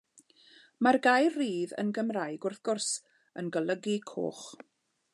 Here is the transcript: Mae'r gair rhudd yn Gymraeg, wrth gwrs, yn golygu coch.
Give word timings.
Mae'r 0.85 0.97
gair 1.07 1.35
rhudd 1.41 1.77
yn 1.83 1.93
Gymraeg, 1.99 2.49
wrth 2.51 2.65
gwrs, 2.71 2.91
yn 3.43 3.53
golygu 3.59 3.99
coch. 4.15 4.45